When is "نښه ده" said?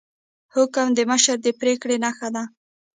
2.03-2.43